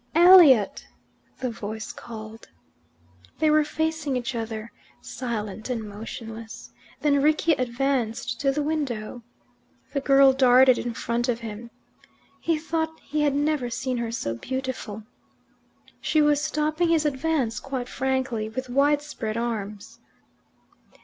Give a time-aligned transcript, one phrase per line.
[0.15, 0.87] "Elliot!"
[1.41, 2.49] the voice called.
[3.37, 6.71] They were facing each other, silent and motionless.
[7.01, 9.21] Then Rickie advanced to the window.
[9.93, 11.69] The girl darted in front of him.
[12.39, 15.03] He thought he had never seen her so beautiful.
[15.99, 19.99] She was stopping his advance quite frankly, with widespread arms.